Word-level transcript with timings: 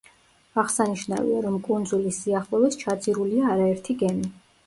აღსანიშნავია, 0.61 1.41
რომ 1.47 1.57
კუნძულის 1.67 2.17
სიახლოვეს 2.23 2.79
ჩაძირულია 2.85 3.53
არაერთი 3.57 3.97
გემი. 4.03 4.35